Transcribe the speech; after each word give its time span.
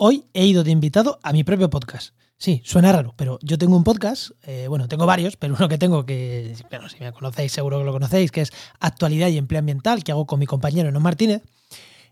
Hoy 0.00 0.26
he 0.32 0.46
ido 0.46 0.62
de 0.62 0.70
invitado 0.70 1.18
a 1.24 1.32
mi 1.32 1.42
propio 1.42 1.70
podcast. 1.70 2.14
Sí, 2.36 2.62
suena 2.64 2.92
raro, 2.92 3.14
pero 3.16 3.40
yo 3.42 3.58
tengo 3.58 3.76
un 3.76 3.82
podcast, 3.82 4.30
eh, 4.44 4.66
bueno, 4.68 4.86
tengo 4.86 5.06
varios, 5.06 5.36
pero 5.36 5.56
uno 5.58 5.68
que 5.68 5.76
tengo 5.76 6.06
que, 6.06 6.54
bueno, 6.70 6.88
si 6.88 7.00
me 7.00 7.12
conocéis 7.12 7.50
seguro 7.50 7.80
que 7.80 7.84
lo 7.84 7.90
conocéis, 7.90 8.30
que 8.30 8.42
es 8.42 8.52
Actualidad 8.78 9.26
y 9.26 9.38
Empleo 9.38 9.58
Ambiental, 9.58 10.04
que 10.04 10.12
hago 10.12 10.24
con 10.24 10.38
mi 10.38 10.46
compañero 10.46 10.88
Enos 10.88 11.02
Martínez. 11.02 11.42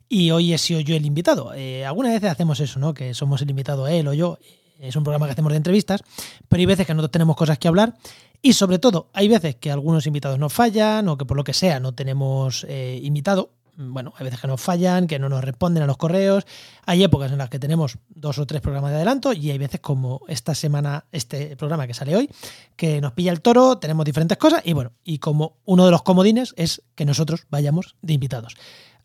Y 0.08 0.32
hoy 0.32 0.52
he 0.52 0.58
sido 0.58 0.80
yo 0.80 0.96
el 0.96 1.06
invitado. 1.06 1.54
Eh, 1.54 1.86
algunas 1.86 2.12
veces 2.12 2.28
hacemos 2.28 2.58
eso, 2.58 2.80
¿no? 2.80 2.92
Que 2.92 3.14
somos 3.14 3.40
el 3.42 3.50
invitado 3.50 3.86
él 3.86 4.08
o 4.08 4.14
yo. 4.14 4.40
Es 4.80 4.96
un 4.96 5.04
programa 5.04 5.26
que 5.26 5.32
hacemos 5.32 5.52
de 5.52 5.58
entrevistas, 5.58 6.02
pero 6.48 6.58
hay 6.58 6.66
veces 6.66 6.88
que 6.88 6.92
nosotros 6.92 7.12
tenemos 7.12 7.36
cosas 7.36 7.56
que 7.56 7.68
hablar 7.68 7.94
y 8.42 8.54
sobre 8.54 8.80
todo 8.80 9.10
hay 9.12 9.28
veces 9.28 9.54
que 9.54 9.70
algunos 9.70 10.08
invitados 10.08 10.40
nos 10.40 10.52
fallan 10.52 11.08
o 11.08 11.16
que 11.16 11.24
por 11.24 11.36
lo 11.36 11.44
que 11.44 11.52
sea 11.52 11.78
no 11.78 11.94
tenemos 11.94 12.66
eh, 12.68 13.00
invitado 13.02 13.52
bueno, 13.76 14.12
hay 14.16 14.24
veces 14.24 14.40
que 14.40 14.46
nos 14.46 14.60
fallan, 14.60 15.06
que 15.06 15.18
no 15.18 15.28
nos 15.28 15.44
responden 15.44 15.82
a 15.82 15.86
los 15.86 15.96
correos. 15.96 16.46
Hay 16.84 17.02
épocas 17.02 17.30
en 17.32 17.38
las 17.38 17.50
que 17.50 17.58
tenemos 17.58 17.98
dos 18.08 18.38
o 18.38 18.46
tres 18.46 18.60
programas 18.60 18.90
de 18.90 18.96
adelanto 18.96 19.32
y 19.32 19.50
hay 19.50 19.58
veces 19.58 19.80
como 19.80 20.22
esta 20.28 20.54
semana, 20.54 21.04
este 21.12 21.56
programa 21.56 21.86
que 21.86 21.94
sale 21.94 22.16
hoy, 22.16 22.30
que 22.76 23.00
nos 23.00 23.12
pilla 23.12 23.32
el 23.32 23.40
toro, 23.40 23.78
tenemos 23.78 24.04
diferentes 24.04 24.38
cosas 24.38 24.62
y 24.64 24.72
bueno, 24.72 24.92
y 25.04 25.18
como 25.18 25.58
uno 25.64 25.84
de 25.84 25.90
los 25.90 26.02
comodines 26.02 26.54
es 26.56 26.82
que 26.94 27.04
nosotros 27.04 27.46
vayamos 27.50 27.96
de 28.02 28.14
invitados. 28.14 28.56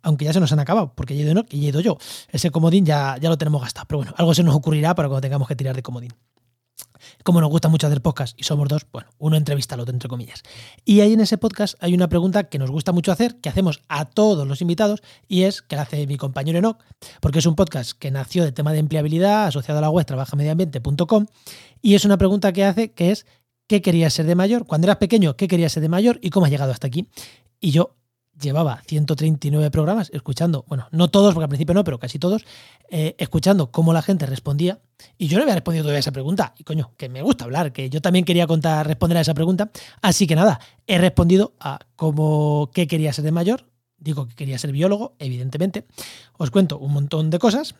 Aunque 0.03 0.25
ya 0.25 0.33
se 0.33 0.39
nos 0.39 0.51
han 0.51 0.59
acabado, 0.59 0.93
porque 0.95 1.15
ya 1.15 1.23
he 1.23 1.55
ido, 1.55 1.79
yo. 1.79 1.97
Ese 2.29 2.49
comodín 2.49 2.85
ya, 2.87 3.17
ya 3.21 3.29
lo 3.29 3.37
tenemos 3.37 3.61
gastado. 3.61 3.85
Pero 3.87 3.99
bueno, 3.99 4.13
algo 4.17 4.33
se 4.33 4.41
nos 4.41 4.55
ocurrirá 4.55 4.95
para 4.95 5.07
cuando 5.07 5.21
tengamos 5.21 5.47
que 5.47 5.55
tirar 5.55 5.75
de 5.75 5.83
comodín 5.83 6.11
como 7.23 7.41
nos 7.41 7.49
gusta 7.49 7.69
mucho 7.69 7.87
hacer 7.87 8.01
podcast 8.01 8.39
y 8.39 8.43
somos 8.43 8.67
dos, 8.67 8.85
bueno, 8.91 9.09
uno 9.17 9.37
entrevista 9.37 9.75
al 9.75 9.81
otro, 9.81 9.93
entre 9.93 10.09
comillas. 10.09 10.43
Y 10.85 11.01
ahí 11.01 11.13
en 11.13 11.21
ese 11.21 11.37
podcast 11.37 11.75
hay 11.79 11.93
una 11.93 12.09
pregunta 12.09 12.45
que 12.45 12.59
nos 12.59 12.71
gusta 12.71 12.91
mucho 12.91 13.11
hacer, 13.11 13.35
que 13.41 13.49
hacemos 13.49 13.81
a 13.87 14.05
todos 14.05 14.47
los 14.47 14.61
invitados, 14.61 15.01
y 15.27 15.43
es 15.43 15.61
que 15.61 15.75
la 15.75 15.83
hace 15.83 16.07
mi 16.07 16.17
compañero 16.17 16.59
Enoch, 16.59 16.77
porque 17.19 17.39
es 17.39 17.45
un 17.45 17.55
podcast 17.55 17.91
que 17.91 18.11
nació 18.11 18.43
de 18.43 18.51
tema 18.51 18.73
de 18.73 18.79
empleabilidad 18.79 19.47
asociado 19.47 19.79
a 19.79 19.81
la 19.81 19.89
web 19.89 20.05
trabajamediambiente.com, 20.05 21.25
y 21.81 21.95
es 21.95 22.05
una 22.05 22.17
pregunta 22.17 22.53
que 22.53 22.65
hace 22.65 22.91
que 22.91 23.11
es, 23.11 23.25
¿qué 23.67 23.81
querías 23.81 24.13
ser 24.13 24.25
de 24.25 24.35
mayor? 24.35 24.65
Cuando 24.65 24.85
eras 24.85 24.97
pequeño, 24.97 25.35
¿qué 25.35 25.47
querías 25.47 25.71
ser 25.71 25.81
de 25.81 25.89
mayor? 25.89 26.19
¿Y 26.21 26.29
cómo 26.29 26.45
has 26.45 26.51
llegado 26.51 26.71
hasta 26.71 26.87
aquí? 26.87 27.07
Y 27.59 27.71
yo 27.71 27.95
llevaba 28.41 28.81
139 28.85 29.71
programas 29.71 30.09
escuchando, 30.13 30.65
bueno, 30.67 30.87
no 30.91 31.09
todos, 31.09 31.33
porque 31.33 31.45
al 31.45 31.49
principio 31.49 31.73
no, 31.73 31.83
pero 31.83 31.99
casi 31.99 32.19
todos, 32.19 32.45
eh, 32.89 33.15
escuchando 33.17 33.71
cómo 33.71 33.93
la 33.93 34.01
gente 34.01 34.25
respondía. 34.25 34.79
Y 35.17 35.27
yo 35.27 35.37
no 35.37 35.43
había 35.43 35.55
respondido 35.55 35.83
todavía 35.83 35.97
a 35.97 36.01
esa 36.01 36.11
pregunta. 36.11 36.53
Y 36.57 36.63
coño, 36.63 36.91
que 36.97 37.09
me 37.09 37.21
gusta 37.21 37.45
hablar, 37.45 37.71
que 37.71 37.89
yo 37.89 38.01
también 38.01 38.25
quería 38.25 38.47
contar, 38.47 38.85
responder 38.87 39.17
a 39.17 39.21
esa 39.21 39.33
pregunta. 39.33 39.71
Así 40.01 40.27
que 40.27 40.35
nada, 40.35 40.59
he 40.87 40.97
respondido 40.97 41.53
a 41.59 41.79
cómo, 41.95 42.71
qué 42.73 42.87
quería 42.87 43.13
ser 43.13 43.23
de 43.25 43.31
mayor. 43.31 43.65
Digo 43.97 44.27
que 44.27 44.35
quería 44.35 44.57
ser 44.57 44.71
biólogo, 44.71 45.15
evidentemente. 45.19 45.85
Os 46.37 46.51
cuento 46.51 46.79
un 46.79 46.93
montón 46.93 47.29
de 47.29 47.39
cosas 47.39 47.75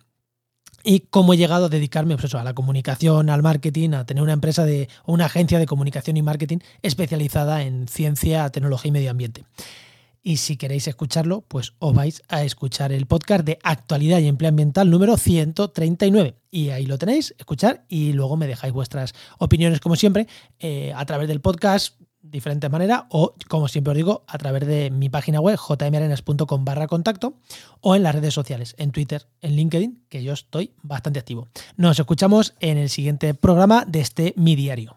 y 0.84 1.02
cómo 1.02 1.34
he 1.34 1.38
llegado 1.38 1.66
a 1.66 1.70
dedicarme 1.70 2.18
pues 2.18 2.34
a 2.36 2.44
la 2.44 2.54
comunicación, 2.54 3.30
al 3.30 3.44
marketing, 3.44 3.92
a 3.92 4.06
tener 4.06 4.24
una 4.24 4.34
empresa 4.34 4.66
de 4.66 4.90
una 5.06 5.26
agencia 5.26 5.60
de 5.60 5.66
comunicación 5.66 6.18
y 6.18 6.22
marketing 6.22 6.60
especializada 6.82 7.64
en 7.64 7.88
ciencia, 7.88 8.50
tecnología 8.50 8.90
y 8.90 8.92
medio 8.92 9.12
ambiente. 9.12 9.46
Y 10.24 10.38
si 10.38 10.56
queréis 10.56 10.88
escucharlo, 10.88 11.42
pues 11.42 11.74
os 11.80 11.94
vais 11.94 12.22
a 12.30 12.44
escuchar 12.44 12.92
el 12.92 13.08
podcast 13.08 13.44
de 13.44 13.58
actualidad 13.64 14.20
y 14.20 14.28
empleo 14.28 14.50
ambiental 14.50 14.90
número 14.90 15.18
139. 15.18 16.36
Y 16.52 16.70
ahí 16.70 16.86
lo 16.86 16.98
tenéis, 16.98 17.34
escuchar 17.40 17.86
y 17.88 18.14
luego 18.14 18.38
me 18.38 18.46
dejáis 18.46 18.74
vuestras 18.74 19.14
opiniones, 19.40 19.80
como 19.80 19.96
siempre, 19.96 20.28
eh, 20.60 20.94
a 20.96 21.06
través 21.06 21.28
del 21.28 21.42
podcast, 21.42 21.96
diferente 22.22 22.70
manera, 22.70 23.08
o 23.10 23.34
como 23.48 23.68
siempre 23.68 23.92
os 23.92 23.98
digo, 23.98 24.24
a 24.28 24.38
través 24.38 24.68
de 24.68 24.92
mi 24.92 25.10
página 25.10 25.40
web, 25.40 25.58
jmarenas.com 25.58 26.66
barra 26.66 26.88
contacto, 26.88 27.36
o 27.80 27.96
en 27.96 28.04
las 28.04 28.14
redes 28.14 28.34
sociales, 28.34 28.76
en 28.78 28.92
Twitter, 28.92 29.28
en 29.42 29.56
LinkedIn, 29.56 30.04
que 30.08 30.24
yo 30.24 30.34
estoy 30.34 30.74
bastante 30.84 31.20
activo. 31.20 31.48
Nos 31.78 32.00
escuchamos 32.00 32.54
en 32.60 32.78
el 32.78 32.90
siguiente 32.90 33.34
programa 33.34 33.86
de 33.88 34.02
este 34.02 34.34
Mi 34.38 34.56
Diario. 34.56 34.96